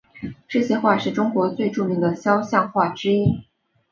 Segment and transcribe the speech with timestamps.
[0.47, 3.43] 这些画是中国最著名的肖像画之一。